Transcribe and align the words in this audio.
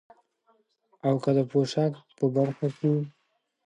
او 1.07 1.13
که 1.23 1.31
د 1.37 1.39
پوشاک 1.51 1.93
په 2.17 2.25
برخه 2.35 2.67
کې، 2.77 2.91